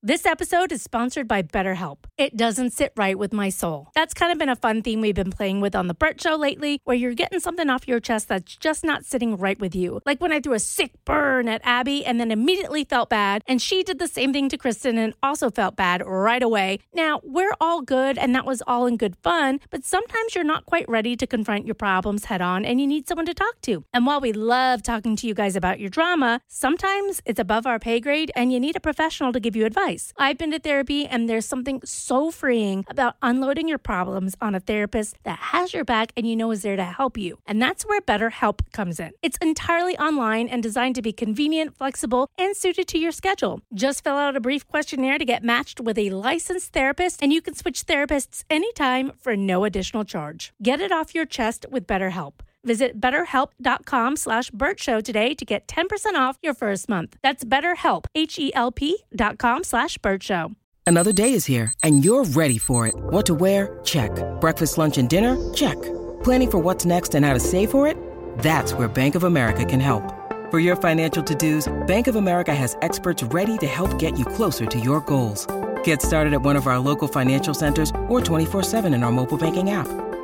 [0.00, 2.04] This episode is sponsored by BetterHelp.
[2.16, 3.88] It doesn't sit right with my soul.
[3.96, 6.36] That's kind of been a fun theme we've been playing with on The Bert Show
[6.36, 10.00] lately, where you're getting something off your chest that's just not sitting right with you.
[10.06, 13.60] Like when I threw a sick burn at Abby and then immediately felt bad, and
[13.60, 16.78] she did the same thing to Kristen and also felt bad right away.
[16.94, 20.64] Now, we're all good and that was all in good fun, but sometimes you're not
[20.64, 23.84] quite ready to confront your problems head on and you need someone to talk to.
[23.92, 27.80] And while we love talking to you guys about your drama, sometimes it's above our
[27.80, 29.87] pay grade and you need a professional to give you advice.
[30.18, 34.60] I've been to therapy, and there's something so freeing about unloading your problems on a
[34.60, 37.38] therapist that has your back and you know is there to help you.
[37.46, 39.12] And that's where BetterHelp comes in.
[39.22, 43.62] It's entirely online and designed to be convenient, flexible, and suited to your schedule.
[43.72, 47.40] Just fill out a brief questionnaire to get matched with a licensed therapist, and you
[47.40, 50.52] can switch therapists anytime for no additional charge.
[50.62, 52.34] Get it off your chest with BetterHelp.
[52.64, 57.16] Visit betterhelp.com slash Show today to get 10% off your first month.
[57.22, 60.52] That's betterhelp, H-E-L-P dot com slash Show.
[60.86, 62.94] Another day is here, and you're ready for it.
[62.96, 63.78] What to wear?
[63.84, 64.10] Check.
[64.40, 65.36] Breakfast, lunch, and dinner?
[65.52, 65.76] Check.
[66.24, 67.96] Planning for what's next and how to save for it?
[68.38, 70.14] That's where Bank of America can help.
[70.50, 74.64] For your financial to-dos, Bank of America has experts ready to help get you closer
[74.64, 75.46] to your goals.
[75.84, 79.70] Get started at one of our local financial centers or 24-7 in our mobile banking
[79.70, 79.88] app.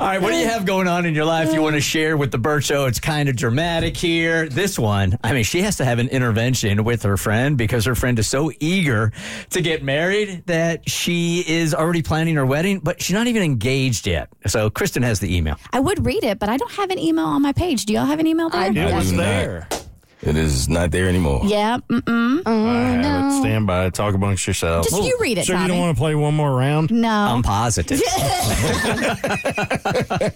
[0.00, 1.82] All right, what do you have going on in your life you want to uh.
[1.82, 2.86] share with the Bert Show?
[2.86, 4.48] It's kind of dramatic here.
[4.48, 7.94] This one, I mean, she has to have an intervention with her friend because her
[7.94, 9.12] friend is so eager
[9.50, 14.06] to get married that she is already planning her wedding, but she's not even engaged
[14.06, 14.30] yet.
[14.46, 15.56] So Kristen has the email.
[15.70, 17.84] I would read it, but I don't have an email on my page.
[17.84, 18.74] Do y'all have an email there?
[18.74, 19.68] It was there.
[20.22, 21.40] It is not there anymore.
[21.44, 21.78] Yeah.
[21.88, 22.42] Mm-mm.
[22.44, 23.40] Oh, I have it.
[23.40, 23.88] Stand by.
[23.88, 24.90] Talk amongst yourselves.
[24.90, 26.90] Just you read it, Sure, you don't want to play one more round?
[26.90, 27.08] no.
[27.08, 28.00] I'm positive.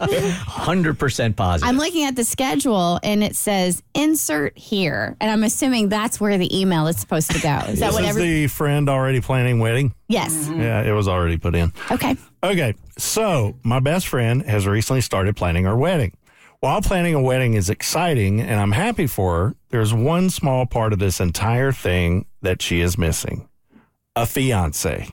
[0.04, 1.68] 100% positive.
[1.68, 5.16] I'm looking at the schedule and it says insert here.
[5.20, 7.56] And I'm assuming that's where the email is supposed to go.
[7.68, 9.94] Is that This what is every the friend already planning wedding?
[10.08, 10.32] Yes.
[10.32, 10.60] Mm-hmm.
[10.60, 11.72] Yeah, it was already put in.
[11.90, 12.16] Okay.
[12.42, 16.12] Okay, so my best friend has recently started planning her wedding.
[16.64, 20.94] While planning a wedding is exciting and I'm happy for her, there's one small part
[20.94, 23.50] of this entire thing that she is missing
[24.16, 25.10] a fiance.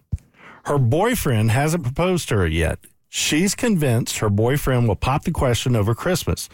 [0.63, 2.79] Her boyfriend hasn't proposed to her yet.
[3.09, 6.47] She's convinced her boyfriend will pop the question over Christmas.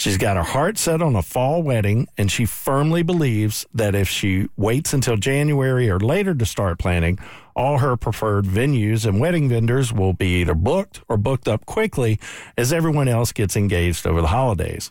[0.00, 4.08] She's got her heart set on a fall wedding, and she firmly believes that if
[4.08, 7.18] she waits until January or later to start planning,
[7.54, 12.18] all her preferred venues and wedding vendors will be either booked or booked up quickly
[12.56, 14.90] as everyone else gets engaged over the holidays.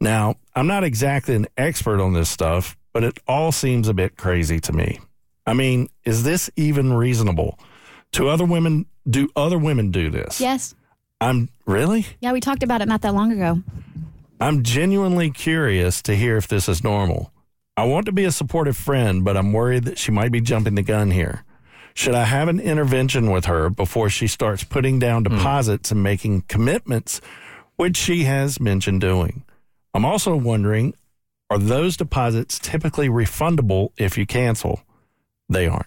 [0.00, 4.16] Now, I'm not exactly an expert on this stuff, but it all seems a bit
[4.16, 4.98] crazy to me.
[5.46, 7.56] I mean, is this even reasonable?
[8.14, 10.40] To other women, do other women do this?
[10.40, 10.74] Yes.
[11.20, 12.06] I'm really?
[12.18, 13.62] Yeah, we talked about it not that long ago.
[14.40, 17.32] I'm genuinely curious to hear if this is normal.
[17.76, 20.74] I want to be a supportive friend, but I'm worried that she might be jumping
[20.74, 21.44] the gun here.
[21.94, 25.36] Should I have an intervention with her before she starts putting down hmm.
[25.36, 27.20] deposits and making commitments,
[27.76, 29.44] which she has mentioned doing?
[29.94, 30.94] I'm also wondering
[31.50, 34.82] are those deposits typically refundable if you cancel?
[35.48, 35.86] They aren't.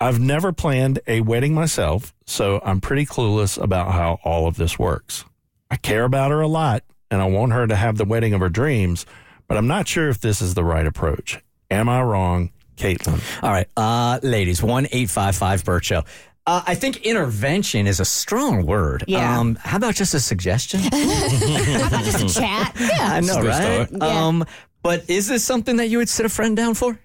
[0.00, 4.78] I've never planned a wedding myself, so I'm pretty clueless about how all of this
[4.78, 5.24] works.
[5.70, 8.40] I care about her a lot and I want her to have the wedding of
[8.40, 9.06] her dreams,
[9.46, 11.38] but I'm not sure if this is the right approach.
[11.70, 13.20] Am I wrong, Caitlin?
[13.42, 16.04] All right, uh, ladies, one eight five five Bert Show.
[16.46, 19.04] Uh, I think intervention is a strong word.
[19.06, 19.38] Yeah.
[19.38, 20.80] Um, how about just a suggestion?
[20.90, 22.74] Just a chat.
[22.80, 22.88] Yeah.
[23.00, 23.86] I know, right?
[23.90, 23.98] Yeah.
[24.26, 24.46] Um,
[24.82, 26.98] but is this something that you would sit a friend down for?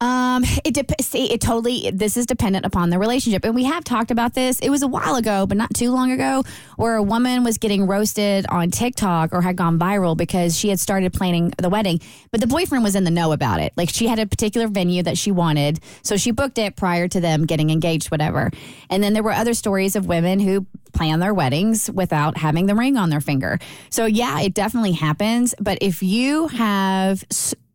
[0.00, 1.90] Um, it dep- see, it totally.
[1.92, 4.58] This is dependent upon the relationship, and we have talked about this.
[4.60, 6.42] It was a while ago, but not too long ago,
[6.76, 10.80] where a woman was getting roasted on TikTok or had gone viral because she had
[10.80, 12.00] started planning the wedding,
[12.30, 13.74] but the boyfriend was in the know about it.
[13.76, 17.20] Like she had a particular venue that she wanted, so she booked it prior to
[17.20, 18.50] them getting engaged, whatever.
[18.88, 22.74] And then there were other stories of women who plan their weddings without having the
[22.74, 23.58] ring on their finger.
[23.90, 25.54] So yeah, it definitely happens.
[25.60, 27.22] But if you have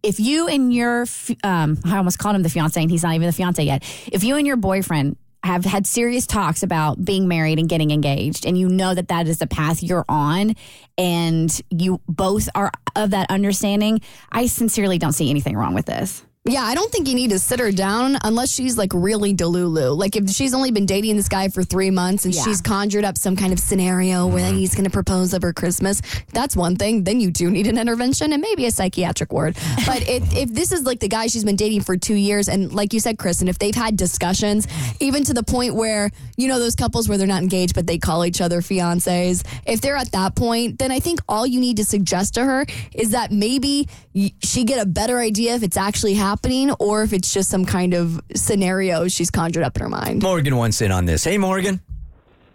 [0.06, 1.06] if you and your,
[1.44, 3.84] um, I almost called him the fiance, and he's not even the fiance yet.
[4.12, 8.46] If you and your boyfriend have had serious talks about being married and getting engaged,
[8.46, 10.56] and you know that that is the path you're on,
[10.98, 14.00] and you both are of that understanding,
[14.32, 16.24] I sincerely don't see anything wrong with this.
[16.48, 19.98] Yeah, I don't think you need to sit her down unless she's like really delulu.
[19.98, 22.44] Like if she's only been dating this guy for three months and Yeah.
[22.44, 24.58] she's conjured up some kind of scenario where Mm-hmm.
[24.58, 26.04] he's going to propose over Christmas,
[26.34, 27.04] that's one thing.
[27.04, 29.58] Then you do need an intervention and maybe a psychiatric ward.
[29.88, 32.72] But if, if this is like the guy she's been dating for two years, and
[32.72, 34.68] like you said, Kristen, if they've had discussions,
[35.00, 37.98] even to the point where, you know, those couples where they're not engaged, but they
[37.98, 41.78] call each other fiancés, if they're at that point, then I think all you need
[41.78, 43.88] to suggest to her is that maybe
[44.44, 46.35] she get a better idea if it's actually happening
[46.80, 50.24] or if it's just some kind of scenario she's conjured up in her mind.
[50.24, 51.24] Morgan wants in on this.
[51.24, 51.82] Hey, Morgan.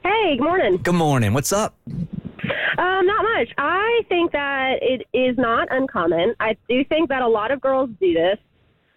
[0.02, 0.76] Hey, good morning.
[0.78, 1.34] Good morning.
[1.34, 1.74] What's up?
[1.88, 3.48] Um, not much.
[3.58, 6.34] I think that it is not uncommon.
[6.40, 8.38] I do think that a lot of girls do this.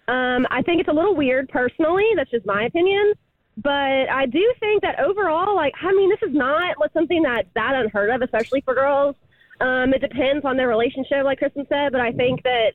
[0.08, 2.06] Um, I think it's a little weird personally.
[2.16, 3.14] That's just my opinion.
[3.58, 7.48] But I do think that overall, like, I mean, this is not like, something that's
[7.56, 9.16] that unheard of, especially for girls.
[9.62, 12.72] Um, it depends on their relationship, like Kristen said, but I think that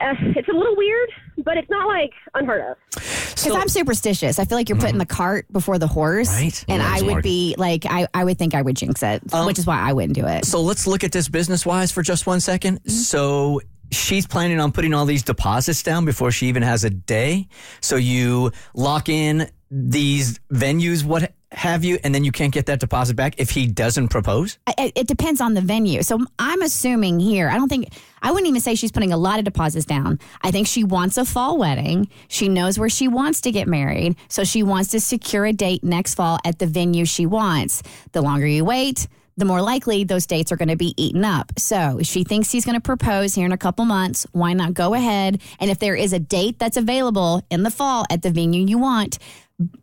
[0.00, 1.10] uh, it's a little weird,
[1.44, 2.76] but it's not like unheard of.
[2.94, 4.38] Because I'm superstitious.
[4.38, 6.28] I feel like you're putting the cart before the horse.
[6.28, 6.42] Mm-hmm.
[6.44, 6.64] Right.
[6.68, 7.24] And Yeah, I would smart.
[7.24, 9.92] be like, I, I would think I would jinx it, Um, which is why I
[9.92, 10.44] wouldn't do it.
[10.44, 12.86] So let's look at this business wise for just one second.
[12.90, 13.60] So
[13.92, 17.48] she's planning on putting all these deposits down before she even has a day.
[17.80, 22.80] So you lock in these venues, what have you, and then you can't get that
[22.80, 24.58] deposit back if he doesn't propose.
[24.78, 26.02] it, it depends on the venue.
[26.02, 29.38] So I'm assuming here, I don't think, I wouldn't even say she's putting a lot
[29.38, 30.18] of deposits down.
[30.42, 32.08] I think she wants a fall wedding.
[32.28, 34.16] She knows where she wants to get married.
[34.28, 37.82] So she wants to secure a date next fall at the venue she wants.
[38.12, 41.52] The longer you wait, the more likely those dates are going to be eaten up.
[41.58, 44.94] So she thinks he's going to propose here in a couple months, why not go
[44.94, 45.40] ahead?
[45.58, 48.78] And if there is a date that's available in the fall at the venue you
[48.78, 49.18] want,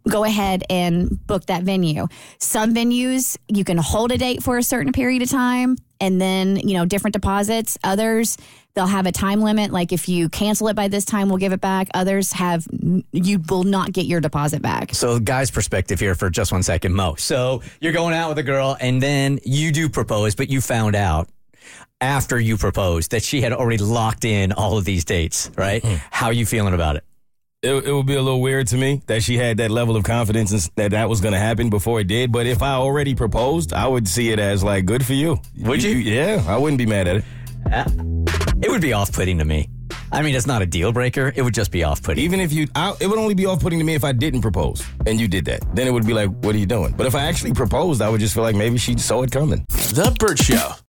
[0.09, 2.07] go ahead and book that venue.
[2.39, 6.57] Some venues you can hold a date for a certain period of time and then,
[6.57, 7.77] you know, different deposits.
[7.83, 8.38] Others,
[8.74, 9.71] they'll have a time limit.
[9.71, 11.88] Like if you cancel it by this time, we'll give it back.
[11.94, 12.68] Others have,
[13.12, 14.94] you will not get your deposit back.
[14.94, 17.15] So, guy's perspective here for just one second, Mo.
[17.15, 20.95] So, you're going out with a girl, and then you do propose, but you found
[20.95, 21.27] out
[22.00, 25.81] after you proposed that she had already locked in all of these dates, right?
[25.81, 25.95] Mm-hmm.
[26.12, 27.03] How are you feeling about it?
[27.63, 30.04] It, it would be a little weird to me that she had that level of
[30.04, 32.31] confidence and that that was going to happen before it did.
[32.31, 35.39] But if I already proposed, I would see it as like good for you.
[35.62, 35.94] Would you?
[35.94, 37.24] yeah, I wouldn't be mad at it.
[38.63, 39.69] It would be off putting to me.
[40.12, 41.33] I mean, it's not a deal breaker.
[41.36, 42.24] It would just be off putting.
[42.24, 44.42] Even if you, I, it would only be off putting to me if I didn't
[44.44, 45.62] propose and you did that.
[45.75, 46.94] Then it would be like, what are you doing?
[46.95, 49.65] But if I actually proposed, I would just feel like maybe she saw it coming.
[49.69, 50.74] The Bert Show.